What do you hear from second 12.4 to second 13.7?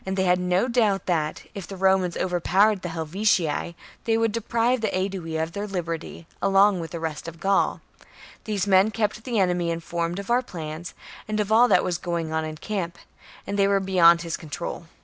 in camp, and they